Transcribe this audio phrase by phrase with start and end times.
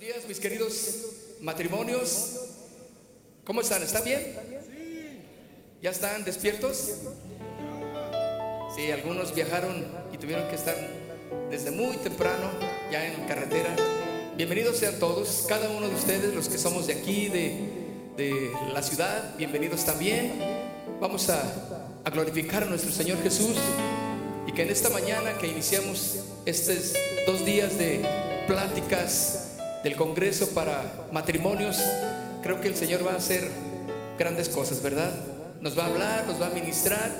[0.00, 0.94] Días, mis queridos
[1.40, 2.36] matrimonios.
[3.44, 3.82] ¿Cómo están?
[3.82, 4.36] ¿Están bien?
[5.82, 6.98] ¿Ya están despiertos?
[8.76, 10.76] Sí, algunos viajaron y tuvieron que estar
[11.50, 12.48] desde muy temprano
[12.92, 13.74] ya en carretera.
[14.36, 18.84] Bienvenidos sean todos, cada uno de ustedes, los que somos de aquí, de, de la
[18.84, 20.32] ciudad, bienvenidos también.
[21.00, 21.42] Vamos a,
[22.04, 23.56] a glorificar a nuestro Señor Jesús
[24.46, 26.92] y que en esta mañana que iniciamos estos
[27.26, 28.00] dos días de
[28.46, 29.47] pláticas
[29.82, 31.78] del Congreso para matrimonios,
[32.42, 33.48] creo que el Señor va a hacer
[34.18, 35.12] grandes cosas, ¿verdad?
[35.60, 37.10] Nos va a hablar, nos va a ministrar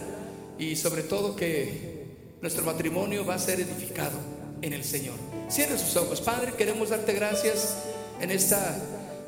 [0.58, 2.06] y sobre todo que
[2.40, 4.18] nuestro matrimonio va a ser edificado
[4.62, 5.14] en el Señor.
[5.48, 6.20] Cierre sus ojos.
[6.20, 7.76] Padre, queremos darte gracias
[8.20, 8.76] en esta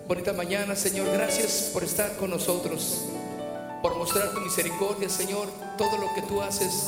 [0.09, 1.09] bonita mañana, Señor.
[1.13, 3.05] Gracias por estar con nosotros,
[3.83, 5.49] por mostrar tu misericordia, Señor.
[5.79, 6.87] Todo lo que tú haces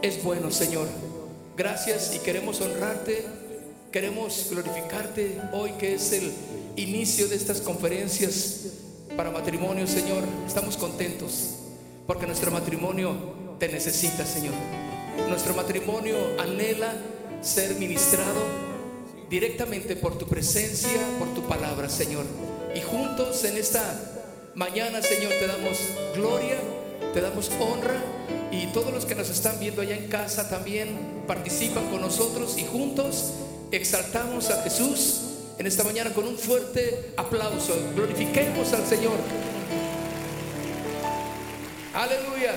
[0.00, 0.86] es bueno, Señor.
[1.56, 3.26] Gracias y queremos honrarte
[3.92, 6.32] Queremos glorificarte hoy que es el
[6.76, 8.60] inicio de estas conferencias
[9.18, 10.24] para matrimonio, Señor.
[10.46, 11.56] Estamos contentos
[12.06, 13.14] porque nuestro matrimonio
[13.58, 14.54] te necesita, Señor.
[15.28, 16.94] Nuestro matrimonio anhela
[17.42, 18.40] ser ministrado
[19.28, 22.24] directamente por tu presencia, por tu palabra, Señor.
[22.74, 23.82] Y juntos en esta
[24.54, 25.78] mañana, Señor, te damos
[26.14, 26.56] gloria,
[27.12, 28.02] te damos honra
[28.50, 32.64] y todos los que nos están viendo allá en casa también participan con nosotros y
[32.64, 33.34] juntos
[33.76, 35.20] exaltamos a Jesús
[35.58, 37.74] en esta mañana con un fuerte aplauso.
[37.94, 39.16] Glorifiquemos al Señor.
[41.94, 42.54] Aleluya.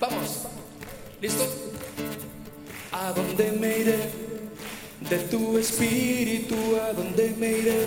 [0.00, 0.38] Vamos.
[1.20, 1.46] ¿Listo?
[2.90, 4.10] ¿A dónde me iré?
[5.08, 7.86] De tu espíritu, ¿a dónde me iré?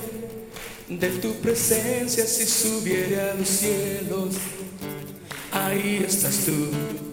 [0.88, 4.36] De tu presencia si subiere a los cielos.
[5.52, 7.05] Ahí estás tú.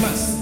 [0.00, 0.39] must.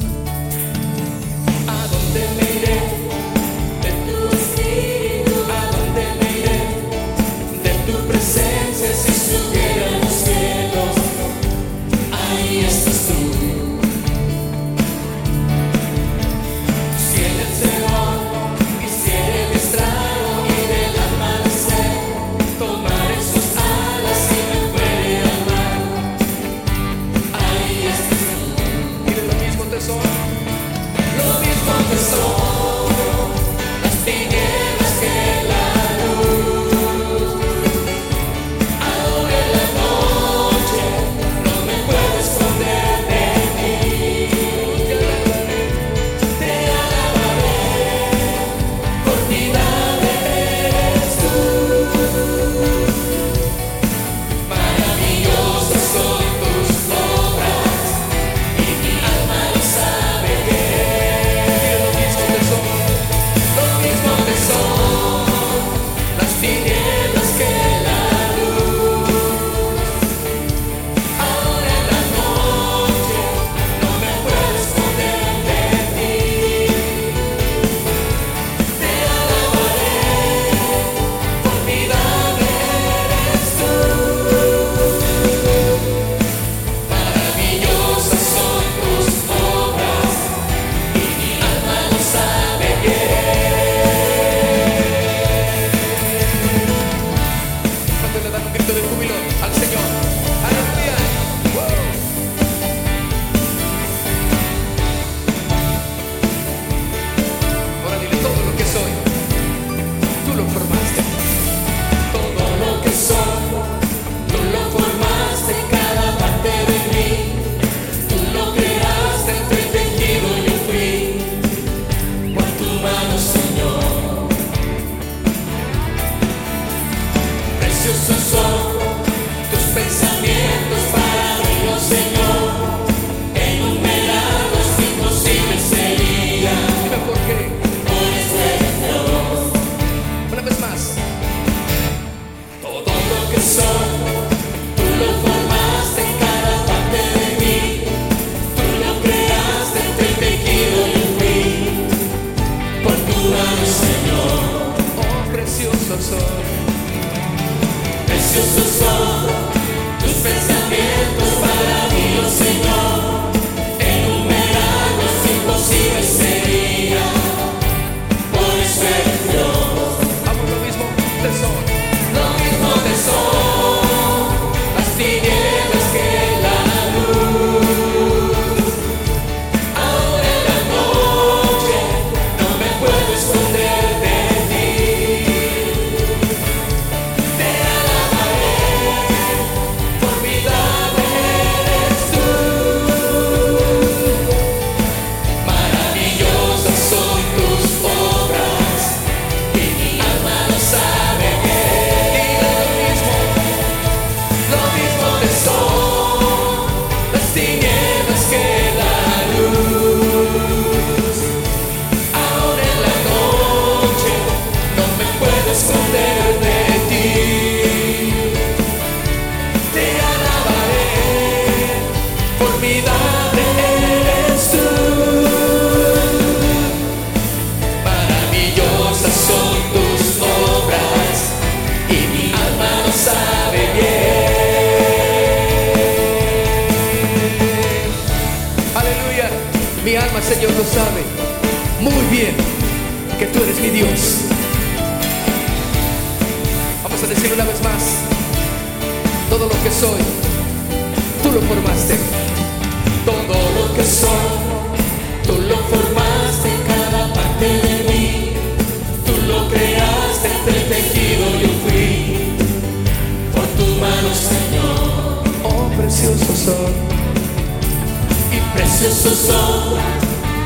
[269.09, 269.78] instrução,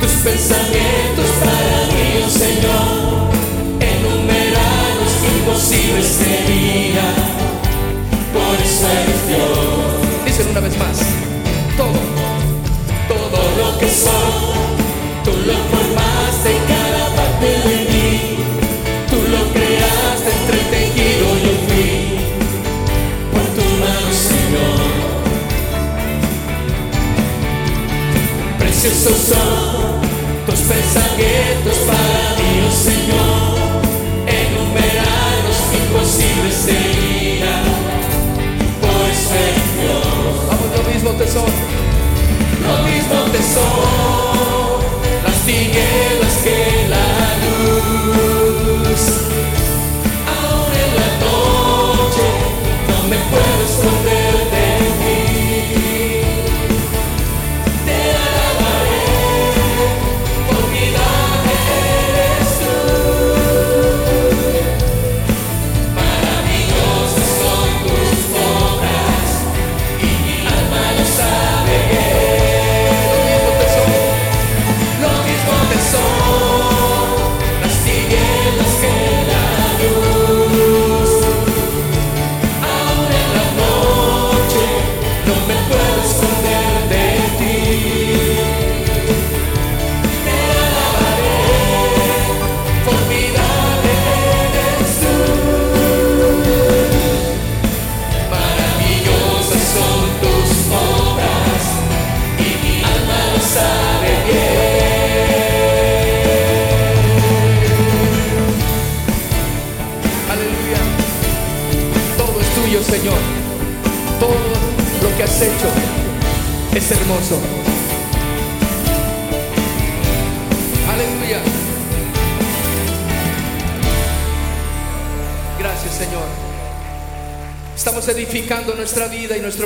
[0.00, 3.01] tus pensamentos para mim, oh Senhor.
[28.82, 30.00] precisos só,
[30.44, 33.41] tus pensamentos para mim, Senhor.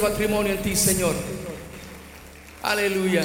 [0.08, 1.14] matrimonio en ti, Señor.
[2.62, 3.24] Aleluya.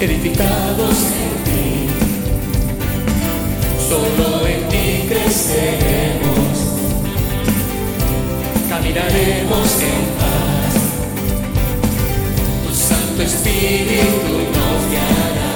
[0.00, 1.88] edificados en ti.
[3.88, 6.56] Solo en ti creceremos,
[8.68, 10.74] caminaremos en paz.
[12.64, 15.54] Tu Santo Espíritu nos guiará.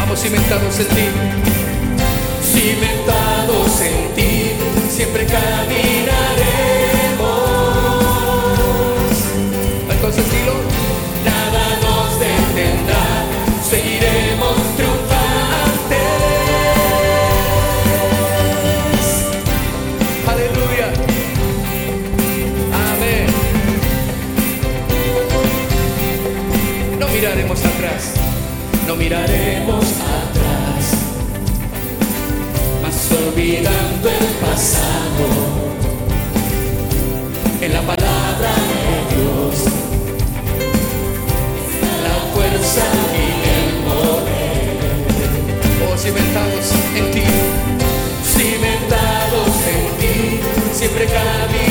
[0.00, 1.06] Vamos cimentados en ti,
[2.42, 4.30] cimentados en ti,
[4.90, 6.87] siempre caminaremos.
[28.88, 30.82] no miraremos atrás,
[32.82, 35.26] mas olvidando el pasado,
[37.60, 39.64] en la palabra de Dios,
[42.02, 43.26] la fuerza y
[43.58, 44.78] el poder,
[45.92, 47.28] oh, cimentados en ti,
[48.24, 50.40] cimentados en ti,
[50.72, 51.67] siempre camino.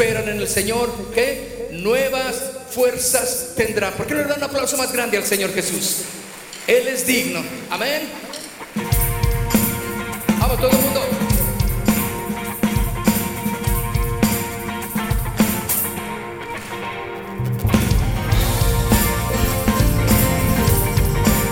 [0.00, 2.36] Esperan en el Señor, que nuevas
[2.70, 3.92] fuerzas tendrán.
[3.94, 6.02] ¿Por qué no le dan un aplauso más grande al Señor Jesús?
[6.68, 7.40] Él es digno.
[7.68, 8.02] Amén.
[10.38, 11.00] Vamos todo el mundo.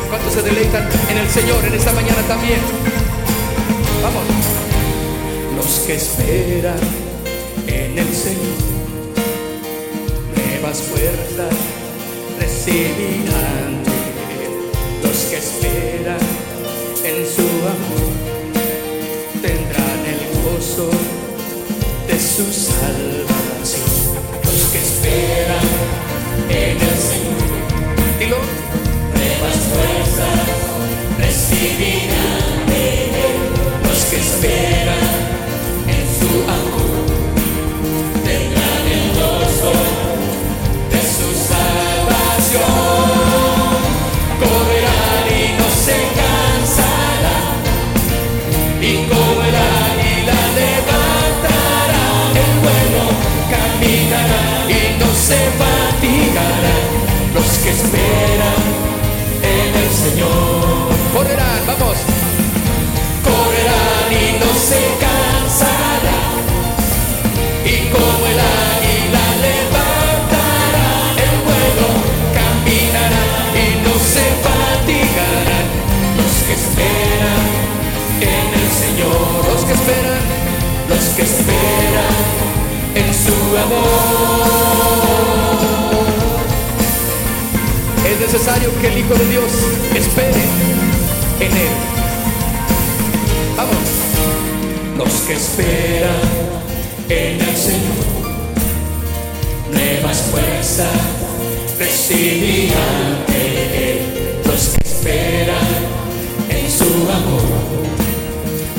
[0.09, 2.61] ¿Cuántos se deleitan en el Señor en esta mañana también?
[4.05, 4.25] Vamos.
[5.57, 7.06] Los que esperan
[7.97, 8.61] en el Señor,
[10.35, 11.55] nuevas fuerzas
[12.39, 13.83] recibirán.
[15.03, 16.19] Los que esperan
[17.05, 18.13] en su amor,
[19.41, 20.91] tendrán el gozo
[22.07, 23.89] de su salvación.
[24.45, 25.67] Los que esperan
[26.51, 27.49] en el Señor,
[28.19, 28.41] Dilo.
[29.15, 30.39] nuevas fuerzas
[31.19, 32.37] recibirán.
[33.89, 34.76] Los que esperan
[57.47, 58.63] Los que esperan
[59.41, 61.97] en el Señor Correrán, vamos.
[63.23, 65.26] correrán y no se cansarán.
[88.57, 89.53] Necesario que el Hijo de Dios
[89.95, 90.43] espere
[91.41, 91.69] en Él.
[93.57, 93.77] Vamos.
[94.97, 96.23] Los que esperan
[97.09, 98.07] en el Señor,
[99.73, 100.89] nuevas fuerzas
[101.79, 103.99] recibirán de Él.
[104.47, 105.67] Los que esperan
[106.49, 107.43] en su amor,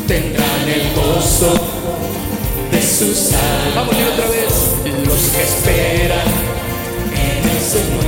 [0.08, 1.54] tendrán el gozo
[2.72, 3.76] de su salvación.
[3.76, 5.06] Vamos ir otra vez.
[5.06, 6.47] Los que esperan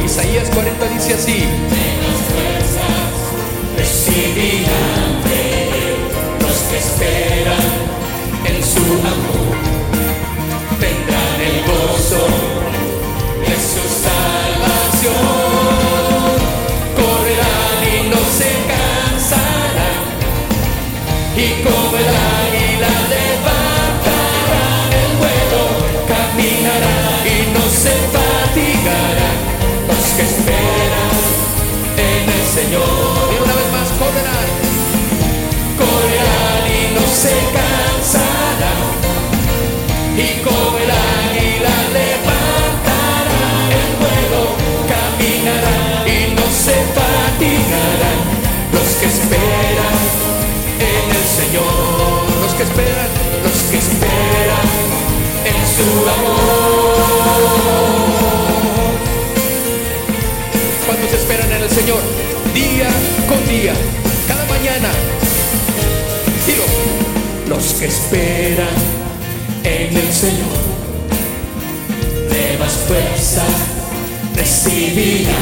[0.10, 1.45] Isaías 40 dice así.
[3.78, 5.38] recibirán de.
[6.41, 7.69] Los que esperan
[8.43, 9.56] en su amor
[10.80, 12.26] tendrán el gozo
[13.45, 15.49] de su salvación.
[52.60, 53.08] Que esperan,
[53.41, 54.67] los que esperan
[55.45, 57.00] en su amor.
[60.86, 62.02] ¿cuántos esperan en el Señor?
[62.54, 62.89] Día
[63.30, 63.74] con día,
[64.28, 64.89] cada mañana.
[66.45, 66.65] Dilo.
[67.48, 68.76] Los que esperan
[69.63, 70.60] en el Señor,
[72.28, 73.56] nuevas fuerzas
[74.36, 75.34] recibirán.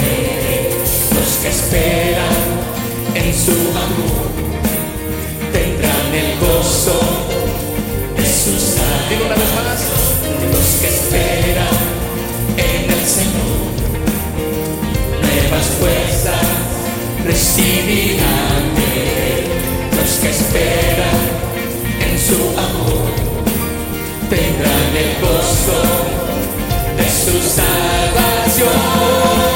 [0.00, 0.12] de
[0.56, 0.68] Él.
[1.16, 2.36] Los que esperan
[3.14, 4.51] en su amor,
[6.14, 7.00] el gozo
[8.16, 8.50] de su
[9.08, 9.40] Dilo una salvación.
[9.40, 9.80] vez más.
[10.52, 11.76] Los que esperan
[12.56, 13.72] en el Señor,
[15.22, 16.46] nuevas fuerzas
[17.24, 18.88] recibirán de
[19.38, 19.44] Él.
[19.96, 21.22] Los que esperan
[22.00, 23.10] en su amor,
[24.28, 25.78] tendrán el gozo
[26.98, 29.51] de su salvación.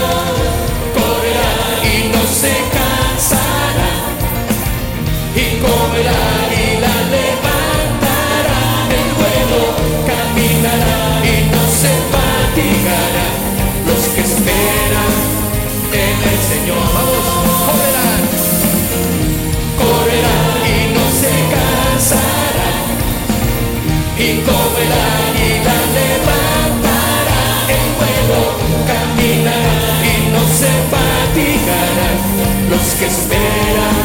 [32.98, 33.96] Que esperan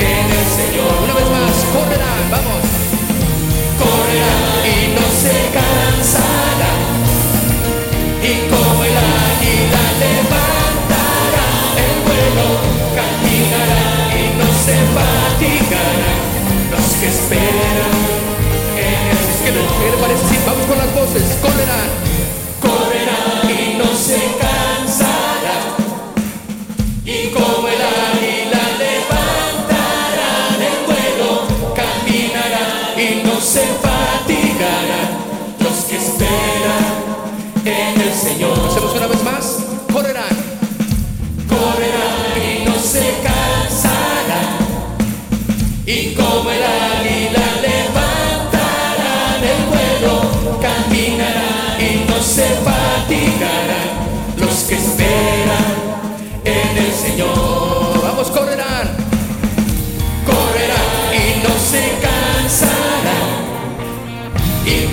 [0.00, 2.30] en el Señor, Una vez más, correrán.
[2.30, 2.64] Vamos.
[3.78, 6.82] correrán y no se cansarán.
[8.22, 11.48] Y como el águila levantará
[11.86, 12.48] el vuelo,
[12.98, 16.12] caminará y no se fatigará.
[16.72, 17.97] Los que esperan
[20.46, 22.07] vamos con las voces, condenar.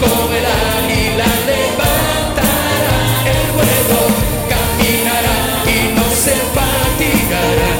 [0.06, 2.98] y la levantará,
[3.34, 4.00] el juego
[4.52, 7.72] caminará y no se fatigará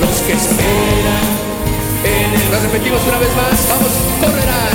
[0.00, 1.36] los que esperan
[2.50, 4.70] lo repetimos una vez más, vamos, correrá,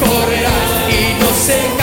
[0.00, 0.50] correrá
[0.90, 1.79] y no se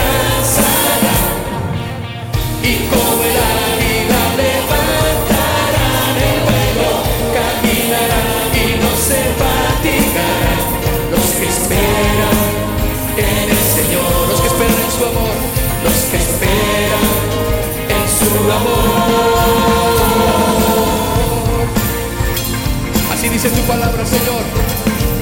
[23.68, 24.42] palabra, Señor.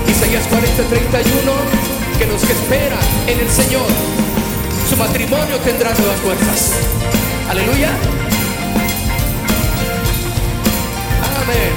[0.09, 1.53] Isaías 40, 31,
[2.17, 3.87] que los que esperan en el Señor,
[4.89, 6.73] su matrimonio tendrá nuevas fuerzas.
[7.51, 7.91] Aleluya.
[11.43, 11.73] Amén.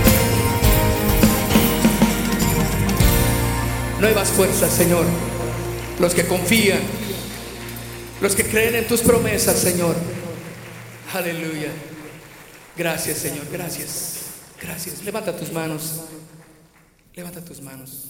[3.99, 5.05] Nuevas fuerzas, Señor.
[5.99, 6.79] Los que confían,
[8.21, 9.95] los que creen en tus promesas, Señor.
[11.15, 11.71] Aleluya.
[12.77, 13.47] Gracias, Señor.
[13.51, 14.17] Gracias.
[14.62, 15.03] Gracias.
[15.03, 16.03] Levanta tus manos.
[17.19, 18.05] Levanta tus manos.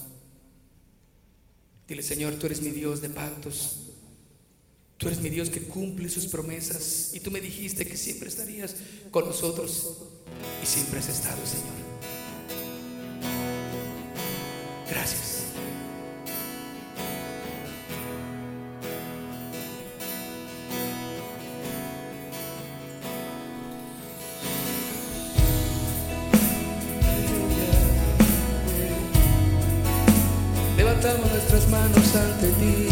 [1.88, 3.78] Dile, Señor, tú eres mi Dios de pactos.
[4.98, 7.10] Tú eres mi Dios que cumple sus promesas.
[7.16, 8.76] Y tú me dijiste que siempre estarías
[9.10, 9.96] con nosotros.
[10.62, 11.74] Y siempre has estado, Señor.
[14.88, 15.39] Gracias.
[32.60, 32.89] be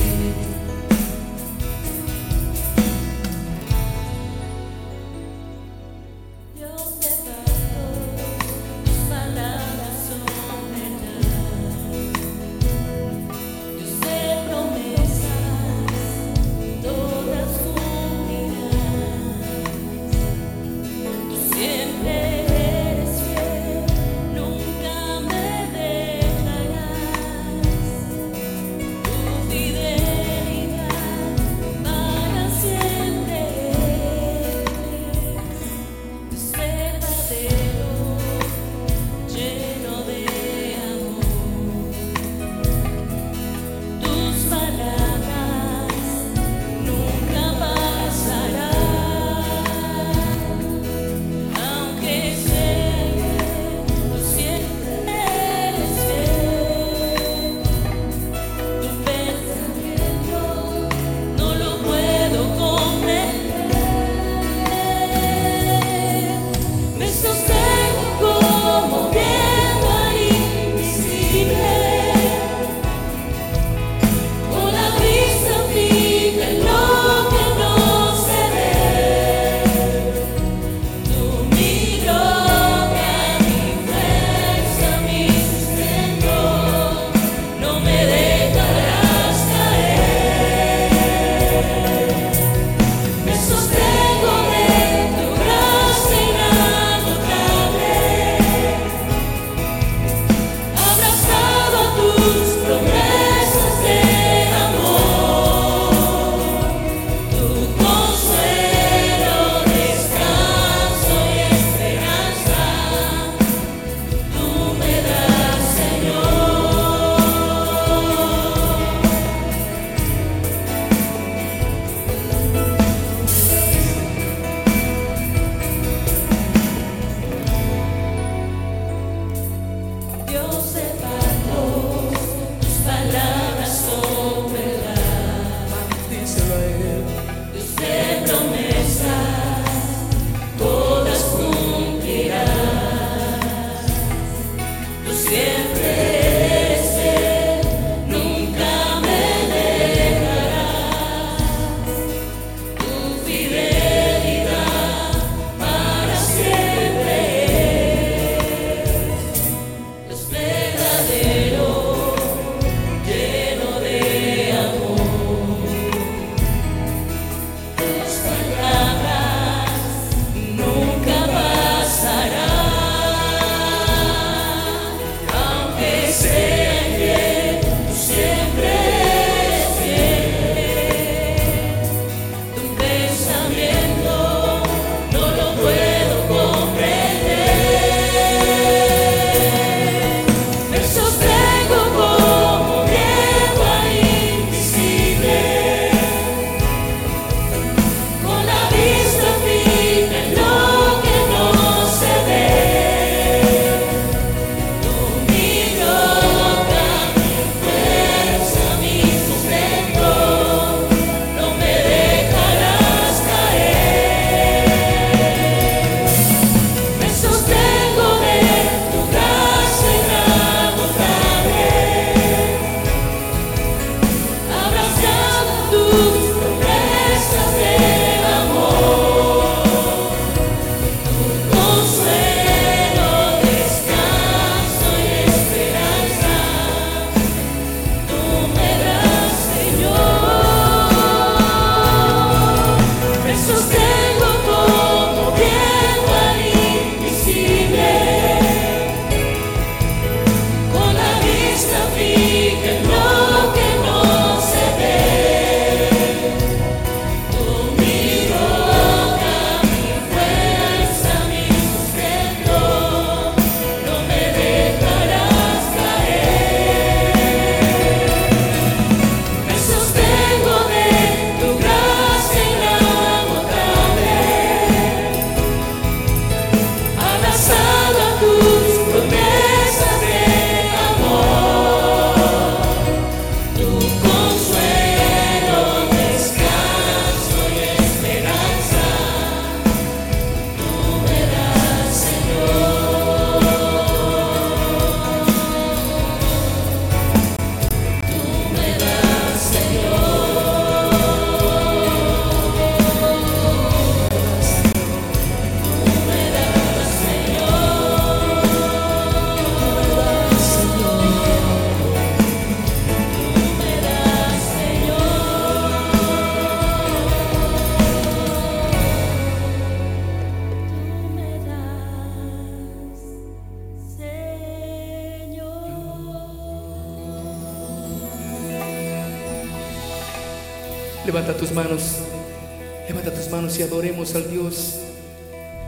[333.30, 334.76] manos y adoremos al Dios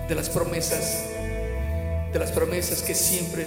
[0.07, 1.03] de las promesas,
[2.11, 3.45] de las promesas que siempre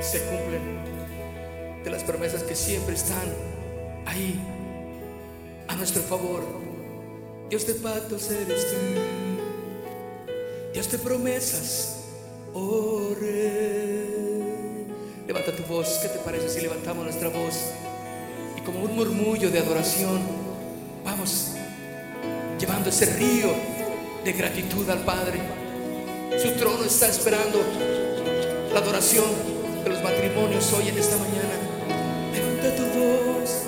[0.00, 3.32] se cumplen, de las promesas que siempre están
[4.06, 4.40] ahí
[5.68, 6.42] a nuestro favor.
[7.50, 8.76] Dios de pactos eres tú,
[10.72, 12.00] Dios de promesas,
[12.54, 13.04] oh.
[15.26, 17.54] Levanta tu voz, ¿qué te parece si levantamos nuestra voz?
[18.58, 20.20] Y como un murmullo de adoración,
[21.02, 21.53] vamos
[22.64, 23.54] llevando ese río
[24.24, 25.38] de gratitud al Padre.
[26.42, 27.60] Su trono está esperando
[28.72, 29.26] la adoración
[29.84, 31.56] de los matrimonios hoy en esta mañana.
[32.32, 33.64] Levanta tu voz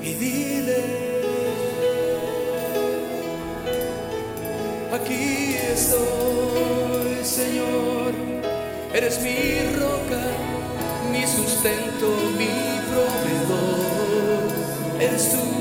[0.00, 0.76] y dile,
[4.92, 8.14] aquí estoy, Señor,
[8.94, 10.22] eres mi roca,
[11.10, 12.46] mi sustento, mi
[12.92, 14.20] proveedor,
[15.00, 15.55] eres tú,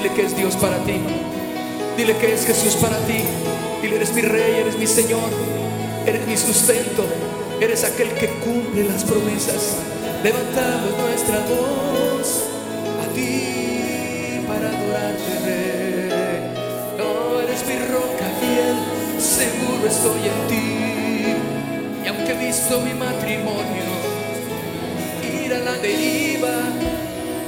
[0.00, 0.94] dile que es Dios para ti.
[1.96, 3.20] Dile que es Jesús para ti.
[3.82, 5.28] Dile, eres mi rey, eres mi Señor,
[6.06, 7.04] eres mi sustento,
[7.60, 9.76] eres aquel que cumple las promesas.
[10.22, 12.44] Levantamos nuestra voz
[13.02, 16.40] a ti para adorarte, Rey.
[16.96, 18.76] No eres mi roca fiel,
[19.18, 22.04] seguro estoy en ti.
[22.04, 23.84] Y aunque he visto mi matrimonio
[25.44, 26.54] ir a la deriva,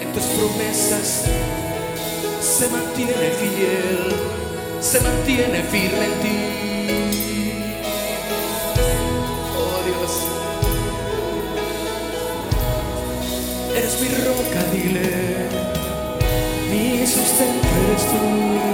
[0.00, 1.24] en tus promesas
[2.62, 4.14] se mantiene fiel,
[4.80, 6.38] se mantiene firme en ti.
[9.58, 10.12] Oh Dios,
[13.76, 15.48] eres mi roca, dile,
[16.70, 18.71] mi sustento eres tú.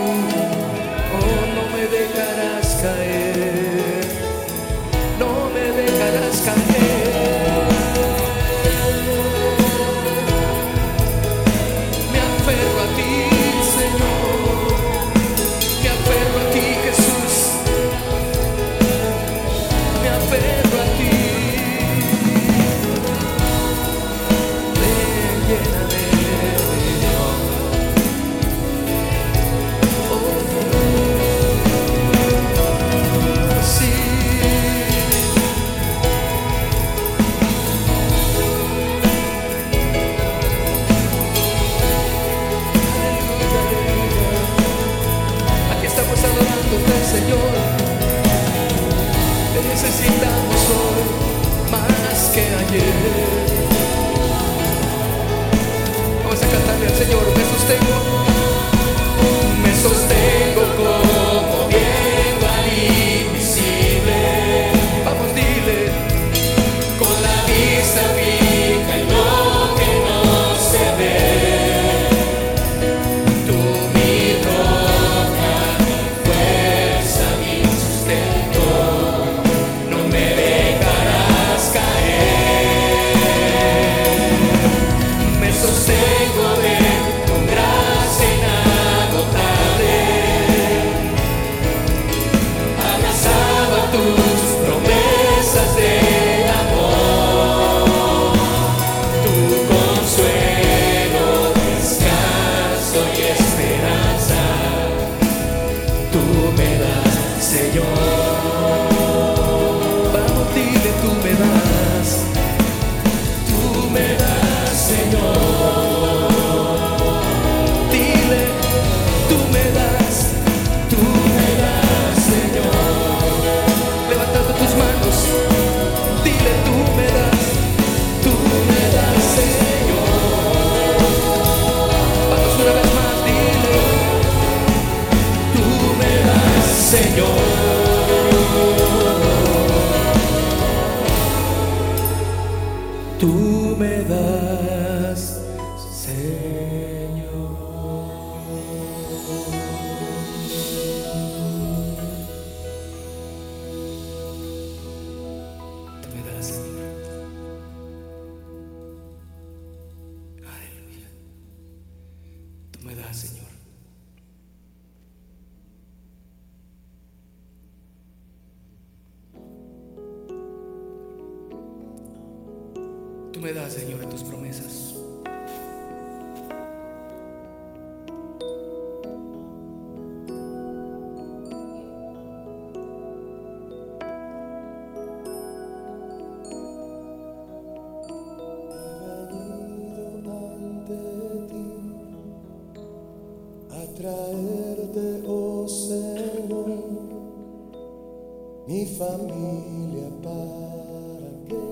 [198.99, 201.67] familia para que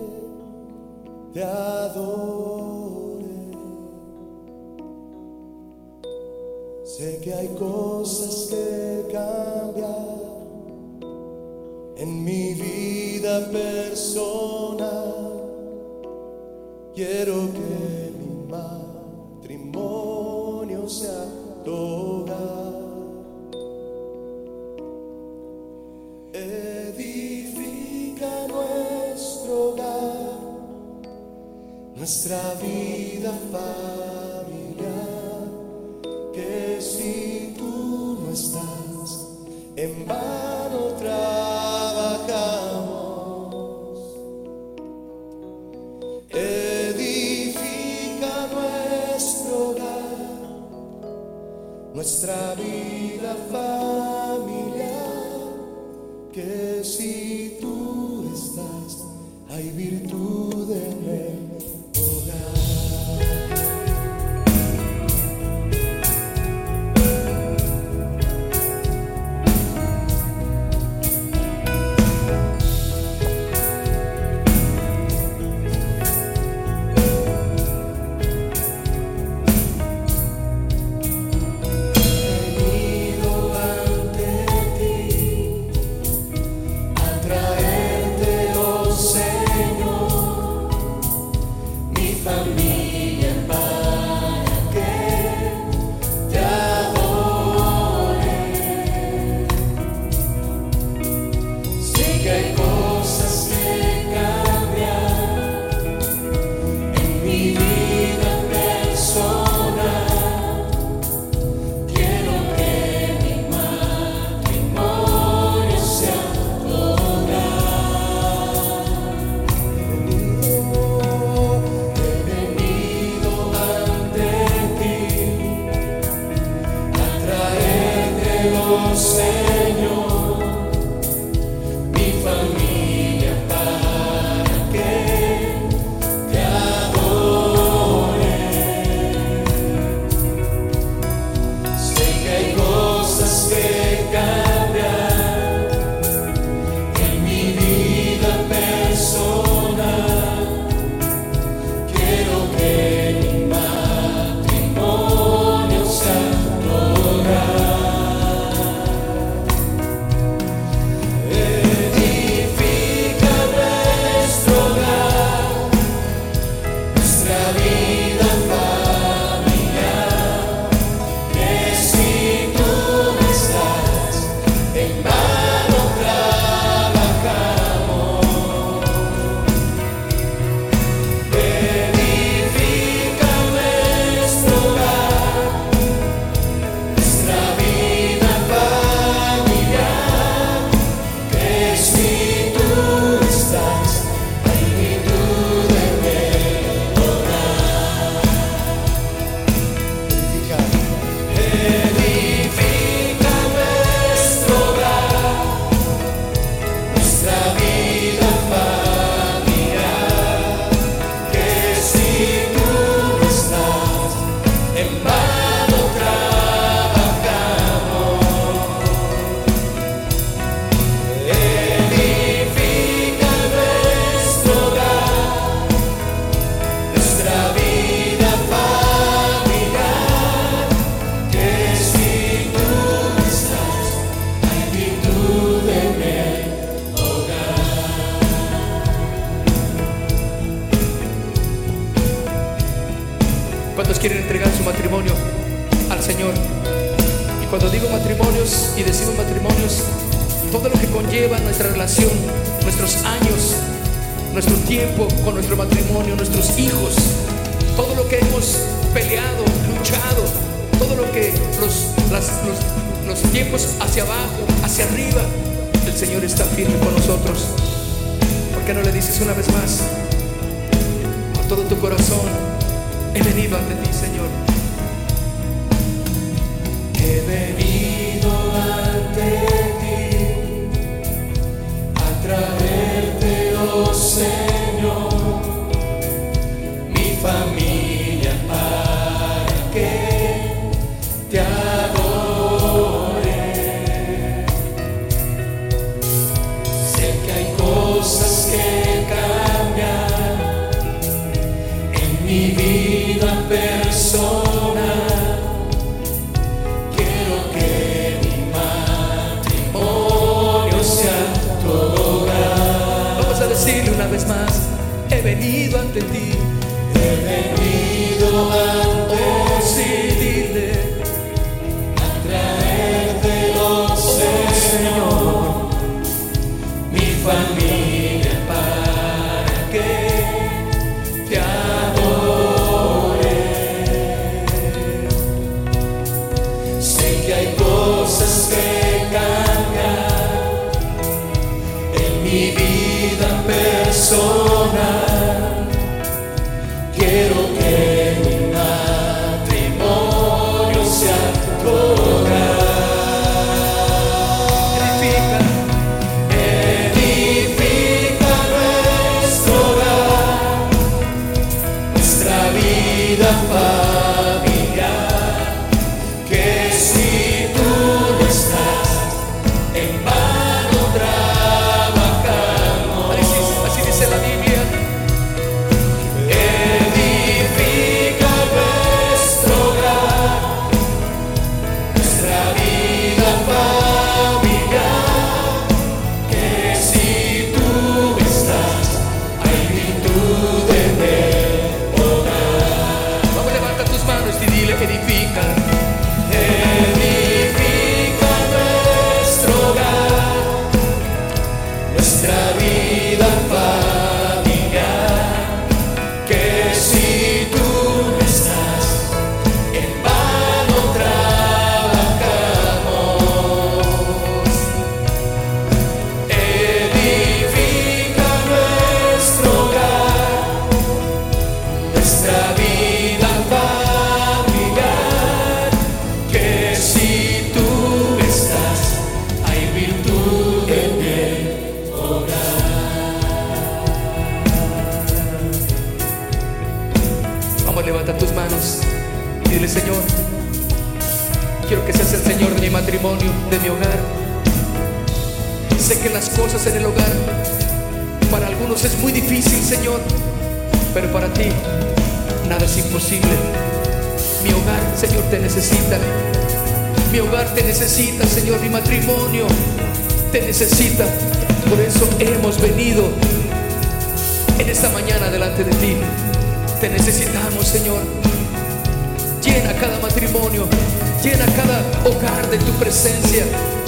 [1.34, 2.86] te adore.
[6.84, 10.06] Sé que hay cosas que cambiar
[11.96, 15.14] en mi vida personal.
[16.94, 17.65] Quiero que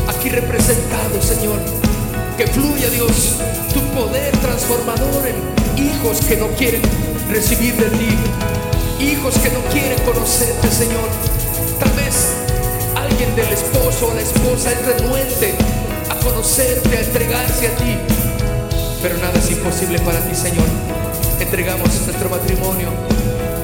[0.07, 1.59] aquí representado, Señor.
[2.36, 3.36] Que fluya, Dios,
[3.72, 6.82] tu poder transformador en hijos que no quieren
[7.30, 11.09] recibir de ti, hijos que no quieren conocerte, Señor.
[11.80, 12.28] Tal vez
[12.94, 15.55] alguien del esposo o la esposa es renuente
[16.11, 17.96] a conocerte, a entregarse a ti.
[19.01, 20.66] Pero nada es imposible para ti, Señor.
[21.40, 22.88] Entregamos nuestro matrimonio,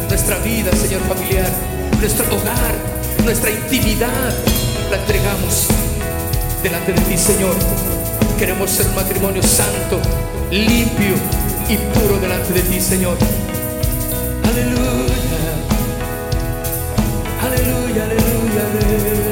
[0.09, 1.51] nuestra vida, Señor familiar,
[2.01, 2.75] nuestro hogar,
[3.25, 4.35] nuestra intimidad.
[4.95, 5.67] La entregamos
[6.63, 7.57] delante de ti, Señor.
[8.39, 10.01] Queremos ser un matrimonio santo,
[10.53, 11.17] limpio
[11.69, 13.19] y puro delante de ti, Señor.
[14.45, 14.85] Aleluya.
[17.43, 19.24] Aleluya, aleluya, aleluya.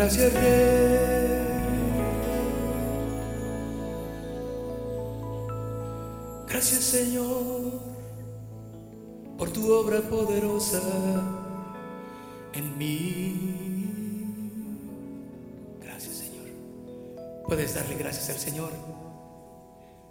[0.00, 0.98] Gracias, Rey.
[6.48, 7.82] Gracias, Señor,
[9.36, 10.80] por tu obra poderosa
[12.54, 14.40] en mí.
[15.82, 16.48] Gracias, Señor.
[17.46, 18.70] Puedes darle gracias al Señor.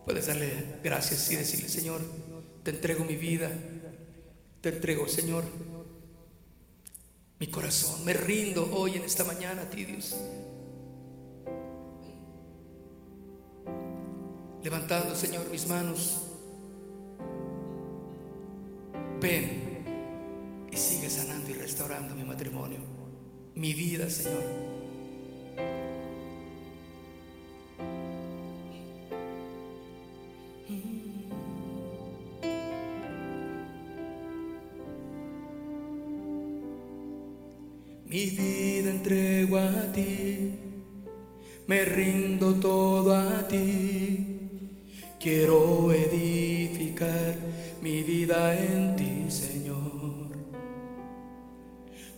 [0.06, 0.52] Puedes darle
[0.84, 2.02] gracias y decirle, Señor,
[2.62, 3.50] te entrego mi vida,
[4.62, 5.46] te entrego, Señor,
[7.40, 8.04] mi corazón.
[8.06, 10.16] Me rindo hoy en esta mañana a ti, Dios.
[14.64, 16.26] Levantando, Señor, mis manos.
[19.22, 22.80] Ven y sigue sanando y restaurando mi matrimonio,
[23.56, 24.68] mi vida, Señor.
[41.70, 44.26] me rindo todo a ti.
[45.20, 47.36] Quiero edificar
[47.82, 50.30] mi vida en ti, Señor.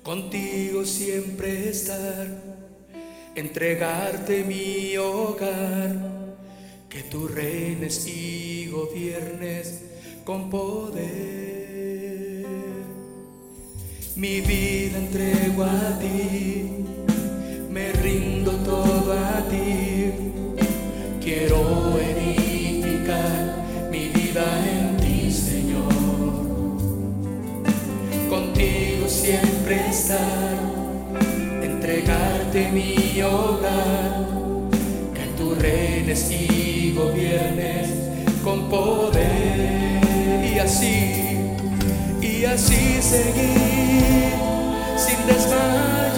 [0.04, 2.28] Contigo siempre estar,
[3.36, 6.38] entregarte mi hogar,
[6.90, 9.84] que tú reines y gobiernes
[10.24, 11.12] con poder.
[14.16, 16.81] Mi vida entrego a ti
[18.02, 20.12] rindo todo a ti.
[21.22, 24.44] Quiero edificar mi vida
[24.74, 25.94] en ti, Señor.
[28.30, 30.58] Contigo siempre estar,
[31.62, 34.26] entregarte mi hogar,
[35.14, 37.90] que tú reines y gobiernes
[38.44, 40.02] con poder
[40.44, 41.38] y así,
[42.22, 44.34] y así seguir
[44.98, 46.11] sin desmayar.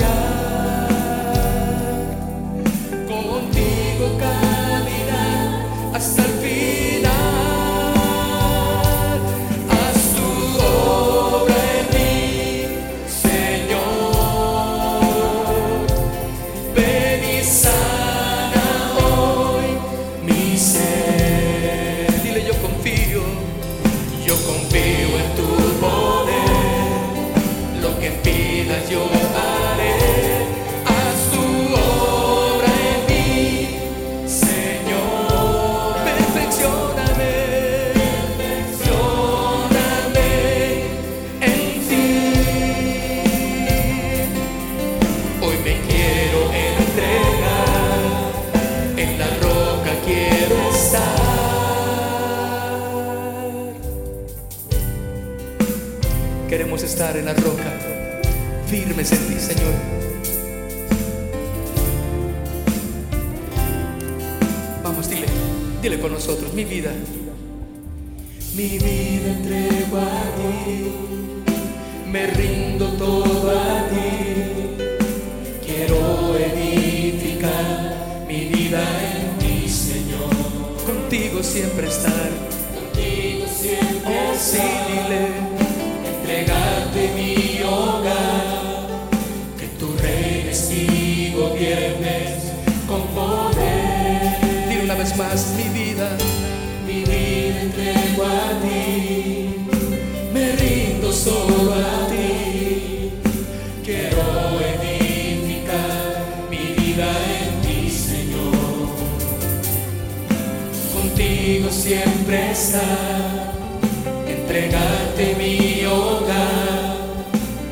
[114.56, 116.97] entregarte mi hogar,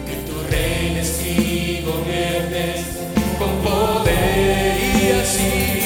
[0.08, 2.82] que tú reines y gobiernes
[3.38, 5.84] con poder y así,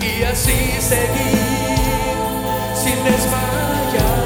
[0.00, 1.38] y así seguir
[2.74, 4.17] sin desmayar.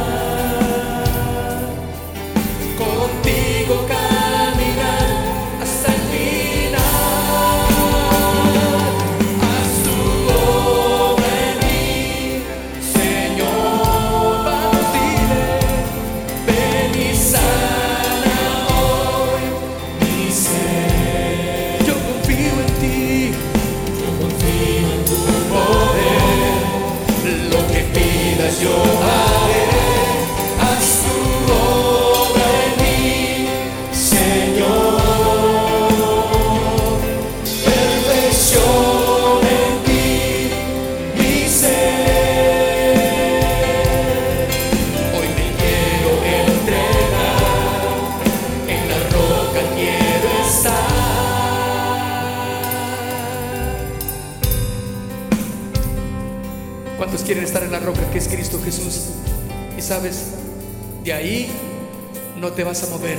[62.52, 63.16] no te vas a mover.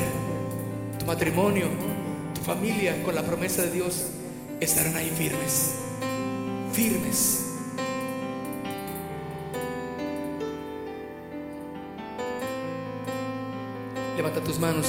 [0.99, 1.65] Tu matrimonio,
[2.35, 4.09] tu familia, con la promesa de Dios,
[4.59, 5.71] estarán ahí firmes.
[6.71, 7.45] Firmes.
[14.15, 14.85] Levanta tus manos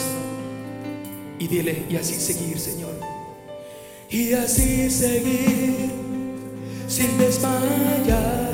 [1.38, 2.92] y dile, y así seguir, Señor.
[4.10, 5.90] Y así seguir
[6.86, 8.53] sin desmayar.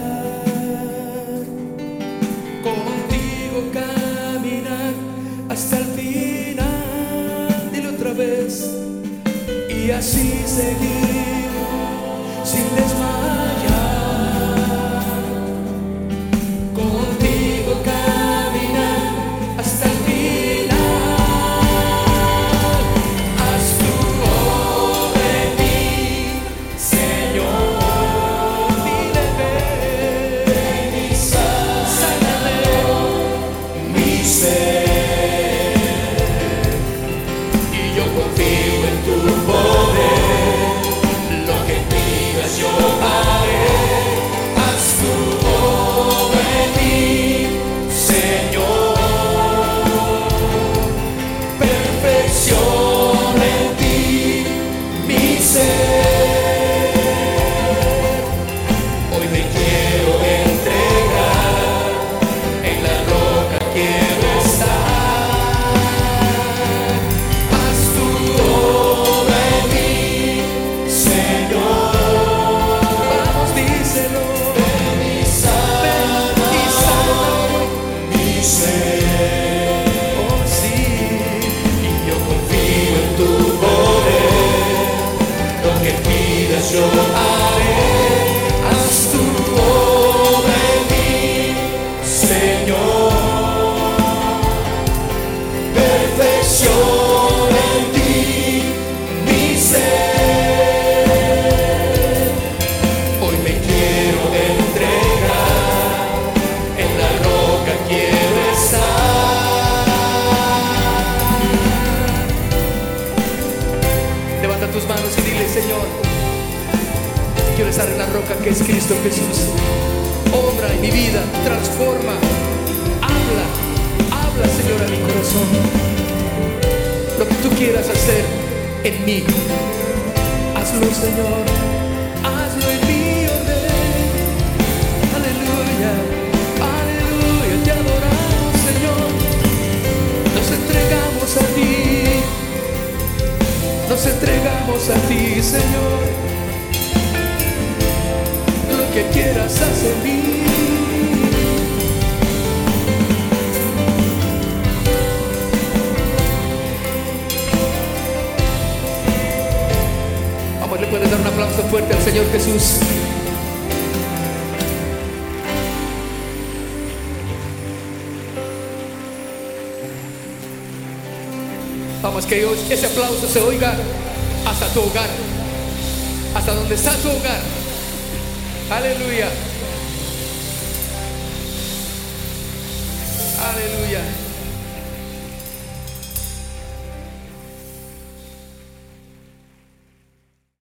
[9.92, 11.50] así seguir
[12.44, 13.39] sin desmayar.